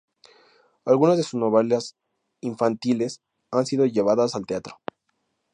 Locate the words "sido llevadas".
3.67-4.33